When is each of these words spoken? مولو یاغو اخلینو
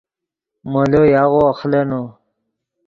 مولو 0.71 1.03
یاغو 1.15 1.41
اخلینو 1.51 2.01